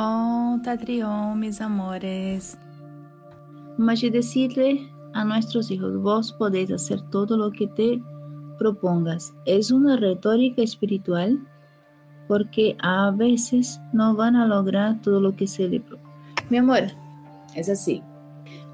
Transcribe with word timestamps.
Antatrión, 0.00 1.40
mis 1.40 1.60
amores. 1.60 2.56
Mas 3.76 4.00
de 4.00 4.10
decirle 4.10 4.88
a 5.12 5.24
nuestros 5.24 5.72
hijos, 5.72 6.00
vos 6.00 6.32
podéis 6.32 6.70
hacer 6.70 7.00
todo 7.10 7.36
lo 7.36 7.50
que 7.50 7.66
te 7.66 8.00
propongas. 8.58 9.34
Es 9.44 9.72
una 9.72 9.96
retórica 9.96 10.62
espiritual 10.62 11.40
porque 12.28 12.76
a 12.80 13.10
veces 13.10 13.80
no 13.92 14.14
van 14.14 14.36
a 14.36 14.46
lograr 14.46 15.00
todo 15.00 15.20
lo 15.20 15.34
que 15.34 15.48
se 15.48 15.68
le 15.68 15.80
propone. 15.80 16.12
Mi 16.48 16.58
amor, 16.58 16.84
es 17.56 17.68
así. 17.68 18.00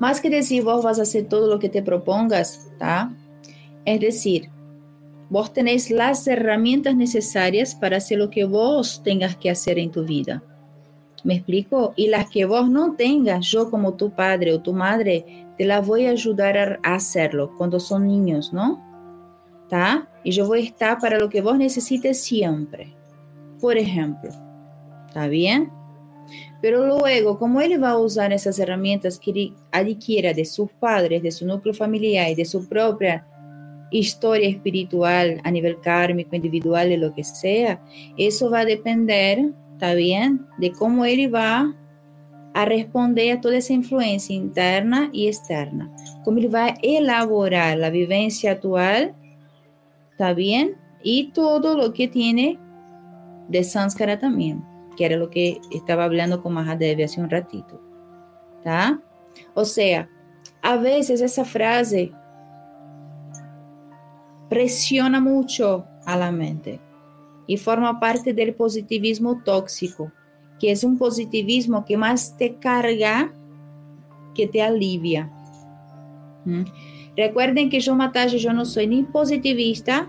Más 0.01 0.21
que 0.21 0.29
decir 0.29 0.63
vos 0.63 0.85
vas 0.85 0.99
a 0.99 1.03
hacer 1.03 1.27
todo 1.27 1.49
lo 1.49 1.59
que 1.59 1.71
te 1.71 1.83
propongas, 1.83 2.71
¿tá? 2.79 3.11
Es 3.87 4.01
decir, 4.01 4.51
vos 5.31 5.55
tenés 5.55 5.91
las 5.91 6.27
herramientas 6.27 6.95
necesarias 6.97 7.75
para 7.75 7.97
hacer 7.97 8.19
lo 8.19 8.29
que 8.29 8.45
vos 8.45 9.03
tengas 9.03 9.37
que 9.37 9.49
hacer 9.49 9.79
en 9.79 9.91
tu 9.91 10.05
vida. 10.05 10.43
¿Me 11.25 11.37
explico? 11.37 11.95
Y 11.97 12.09
las 12.09 12.31
que 12.31 12.45
vos 12.45 12.71
no 12.71 12.95
tengas, 12.95 13.47
yo 13.47 13.71
como 13.71 13.95
tu 13.95 14.11
padre 14.11 14.53
o 14.53 14.61
tu 14.61 14.75
madre, 14.75 15.47
te 15.57 15.65
las 15.65 15.87
voy 15.87 16.07
a 16.07 16.11
ayudar 16.11 16.79
a 16.83 16.95
hacerlo 16.95 17.53
cuando 17.57 17.81
son 17.81 18.07
niños, 18.07 18.53
¿no? 18.53 18.83
¿Tá? 19.69 20.09
Y 20.23 20.33
yo 20.33 20.47
voy 20.47 20.61
a 20.61 20.65
estar 20.65 20.99
para 20.99 21.19
lo 21.19 21.31
que 21.31 21.41
vos 21.41 21.57
necesites 21.57 22.23
siempre. 22.23 22.95
Por 23.61 23.79
ejemplo, 23.79 24.31
¿está 25.09 25.27
bien? 25.27 25.73
Pero 26.61 26.87
luego, 26.87 27.39
como 27.39 27.61
él 27.61 27.83
va 27.83 27.91
a 27.91 27.99
usar 27.99 28.33
esas 28.33 28.59
herramientas 28.59 29.19
que 29.19 29.53
adquiera 29.71 30.33
de 30.33 30.45
sus 30.45 30.71
padres, 30.73 31.23
de 31.23 31.31
su 31.31 31.47
núcleo 31.47 31.75
familiar 31.75 32.31
y 32.31 32.35
de 32.35 32.45
su 32.45 32.69
propia 32.69 33.27
historia 33.91 34.49
espiritual 34.49 35.41
a 35.45 35.51
nivel 35.51 35.81
kármico, 35.81 36.35
individual, 36.35 36.89
de 36.89 36.97
lo 36.97 37.15
que 37.15 37.23
sea, 37.23 37.83
eso 38.17 38.51
va 38.51 38.61
a 38.61 38.65
depender, 38.65 39.53
¿está 39.85 39.95
bien? 39.97 40.47
De 40.57 40.73
cómo 40.73 41.05
él 41.05 41.35
va 41.35 41.75
a 42.55 42.65
responder 42.65 43.37
a 43.37 43.41
toda 43.43 43.59
esa 43.59 43.75
influencia 43.75 44.35
interna 44.35 45.11
y 45.13 45.27
externa. 45.27 45.95
Cómo 46.25 46.39
él 46.39 46.55
va 46.55 46.67
a 46.67 46.75
elaborar 46.83 47.77
la 47.77 47.91
vivencia 47.91 48.53
actual, 48.53 49.15
¿está 50.13 50.33
bien? 50.33 50.77
Y 51.03 51.33
todo 51.33 51.77
lo 51.77 51.93
que 51.93 52.09
tiene 52.09 52.59
de 53.49 53.63
Sanskara 53.63 54.19
también, 54.19 54.65
que 54.97 55.05
era 55.05 55.19
lo 55.19 55.29
que 55.29 55.61
estaba 55.71 56.05
hablando 56.05 56.43
con 56.43 56.55
Mahadevi 56.55 57.03
hace 57.03 57.21
un 57.21 57.29
ratito. 57.29 57.79
¿Tá? 58.63 59.03
O 59.53 59.67
sea, 59.67 60.09
a 60.63 60.77
veces 60.77 61.21
esa 61.21 61.45
frase 61.45 62.11
presiona 64.49 65.21
mucho 65.21 65.85
a 66.07 66.17
la 66.17 66.33
mente 66.33 66.81
y 67.47 67.57
forma 67.57 68.01
parte 68.01 68.33
del 68.33 68.55
positivismo 68.55 69.43
tóxico, 69.45 70.13
que 70.59 70.71
es 70.71 70.85
un 70.85 70.99
positivismo 70.99 71.85
que 71.85 71.97
más 71.97 72.37
te 72.37 72.57
carga 72.57 73.33
que 74.35 74.47
te 74.47 74.63
alivia. 74.63 75.31
¿Mm? 76.45 76.65
Recuerden 77.17 77.71
que 77.71 77.81
yo, 77.81 77.95
Matasha, 77.95 78.37
yo 78.37 78.53
no 78.53 78.65
soy 78.65 78.87
ni 78.87 79.03
positivista 79.05 80.09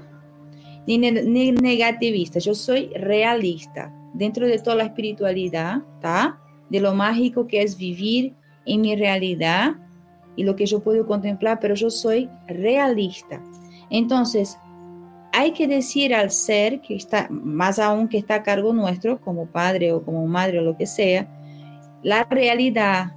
ni, 0.88 0.97
ni, 0.97 1.52
negativista, 1.52 2.39
yo 2.39 2.53
soy 2.53 2.89
realista 2.95 3.94
dentro 4.13 4.47
de 4.47 4.59
toda 4.59 4.78
la 4.78 4.83
espiritualidad, 4.86 5.81
¿tá? 6.00 6.40
De 6.69 6.79
lo 6.79 6.94
mágico 6.94 7.47
que 7.47 7.62
es 7.62 7.78
vivir 7.78 8.34
en 8.66 8.81
mi 8.81 8.95
realidad 8.95 9.75
y 10.35 10.44
lo 10.44 10.56
que 10.56 10.66
yo 10.66 10.81
puedo 10.81 11.06
contemplar, 11.06 11.59
pero 11.59 11.75
yo 11.75 11.90
soy 11.90 12.29
realista. 12.47 13.41
Entonces, 13.90 14.57
hay 15.38 15.51
que 15.51 15.68
decir 15.68 16.16
al 16.16 16.31
ser 16.31 16.79
que 16.79 16.96
está, 16.96 17.28
más 17.29 17.78
aún 17.78 18.07
que 18.07 18.18
está 18.18 18.35
a 18.35 18.44
cargo 18.44 18.72
nuestro, 18.72 19.19
como 19.19 19.47
padre 19.47 19.91
o 19.91 20.01
como 20.01 20.25
madre 20.25 20.59
o 20.59 20.62
lo 20.62 20.78
que 20.78 20.85
sea, 20.85 21.28
la 22.03 22.23
realidad, 22.23 23.13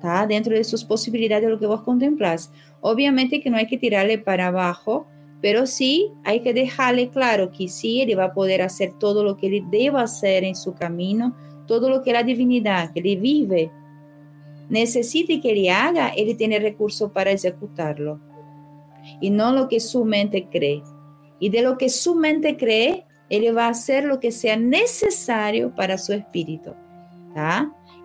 ¿tá? 0.00 0.26
Dentro 0.26 0.56
de 0.56 0.64
sus 0.64 0.84
posibilidades 0.84 1.44
de 1.44 1.50
lo 1.50 1.60
que 1.60 1.66
vos 1.66 1.82
contemplas. 1.82 2.50
Obviamente 2.80 3.40
que 3.40 3.48
no 3.48 3.58
hay 3.58 3.68
que 3.68 3.78
tirarle 3.78 4.18
para 4.18 4.48
abajo, 4.48 5.06
pero 5.40 5.66
sí 5.66 6.10
hay 6.24 6.40
que 6.40 6.52
dejarle 6.52 7.10
claro 7.10 7.52
que 7.52 7.68
sí, 7.68 8.02
él 8.02 8.18
va 8.18 8.24
a 8.24 8.34
poder 8.34 8.60
hacer 8.60 8.94
todo 8.98 9.22
lo 9.22 9.36
que 9.36 9.46
él 9.46 9.64
deba 9.70 10.02
hacer 10.02 10.42
en 10.42 10.56
su 10.56 10.74
camino, 10.74 11.36
todo 11.68 11.88
lo 11.88 12.02
que 12.02 12.12
la 12.12 12.24
divinidad 12.24 12.92
que 12.92 12.98
él 12.98 13.18
vive 13.18 13.70
necesite 14.68 15.40
que 15.40 15.52
él 15.52 15.68
haga, 15.70 16.08
él 16.08 16.36
tiene 16.36 16.58
recursos 16.58 17.12
para 17.12 17.30
ejecutarlo 17.30 18.18
y 19.20 19.30
no 19.30 19.52
lo 19.52 19.68
que 19.68 19.78
su 19.78 20.04
mente 20.04 20.48
cree. 20.50 20.82
Y 21.42 21.48
de 21.48 21.60
lo 21.62 21.76
que 21.76 21.88
su 21.88 22.14
mente 22.14 22.56
cree, 22.56 23.04
él 23.28 23.56
va 23.56 23.66
a 23.66 23.70
hacer 23.70 24.04
lo 24.04 24.20
que 24.20 24.30
sea 24.30 24.56
necesario 24.56 25.74
para 25.74 25.98
su 25.98 26.12
espíritu. 26.12 26.72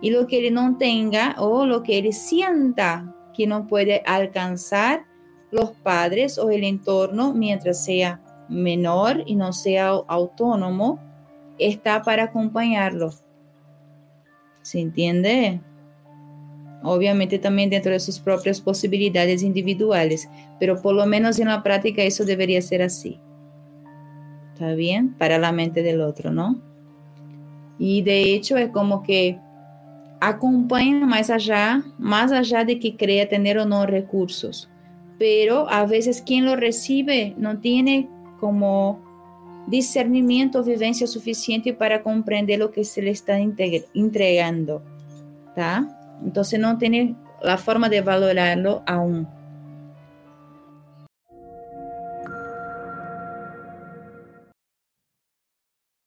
Y 0.00 0.10
lo 0.10 0.26
que 0.26 0.44
él 0.44 0.52
no 0.52 0.76
tenga 0.76 1.36
o 1.38 1.64
lo 1.64 1.84
que 1.84 1.98
él 1.98 2.12
sienta 2.12 3.14
que 3.32 3.46
no 3.46 3.68
puede 3.68 4.02
alcanzar 4.06 5.04
los 5.52 5.70
padres 5.70 6.36
o 6.36 6.50
el 6.50 6.64
entorno 6.64 7.32
mientras 7.32 7.84
sea 7.84 8.20
menor 8.48 9.22
y 9.24 9.36
no 9.36 9.52
sea 9.52 9.90
autónomo, 10.08 10.98
está 11.60 12.02
para 12.02 12.24
acompañarlo. 12.24 13.12
¿Se 14.62 14.80
entiende? 14.80 15.60
obviamente 16.82 17.38
también 17.38 17.70
dentro 17.70 17.92
de 17.92 18.00
sus 18.00 18.18
propias 18.18 18.60
posibilidades 18.60 19.42
individuales, 19.42 20.28
pero 20.60 20.80
por 20.80 20.94
lo 20.94 21.06
menos 21.06 21.38
en 21.38 21.48
la 21.48 21.62
práctica 21.62 22.02
eso 22.02 22.24
debería 22.24 22.62
ser 22.62 22.82
así. 22.82 23.20
¿Está 24.58 24.74
bien? 24.74 25.14
Para 25.14 25.38
la 25.38 25.52
mente 25.52 25.84
del 25.84 26.00
otro, 26.00 26.32
¿no? 26.32 26.60
Y 27.78 28.02
de 28.02 28.34
hecho 28.34 28.56
es 28.56 28.70
como 28.70 29.04
que 29.04 29.38
acompaña 30.18 31.06
más 31.06 31.30
allá, 31.30 31.84
más 31.96 32.32
allá 32.32 32.64
de 32.64 32.80
que 32.80 32.96
crea 32.96 33.28
tener 33.28 33.56
o 33.58 33.66
no 33.66 33.86
recursos, 33.86 34.68
pero 35.16 35.70
a 35.70 35.86
veces 35.86 36.22
quien 36.22 36.44
lo 36.44 36.56
recibe 36.56 37.36
no 37.38 37.60
tiene 37.60 38.08
como 38.40 39.00
discernimiento 39.68 40.58
o 40.58 40.64
vivencia 40.64 41.06
suficiente 41.06 41.72
para 41.72 42.02
comprender 42.02 42.58
lo 42.58 42.72
que 42.72 42.82
se 42.82 43.00
le 43.00 43.12
está 43.12 43.38
entregando, 43.38 44.82
¿está? 45.50 46.18
Entonces 46.24 46.58
no 46.58 46.78
tiene 46.78 47.14
la 47.44 47.58
forma 47.58 47.88
de 47.88 48.00
valorarlo 48.00 48.82
aún. 48.86 49.28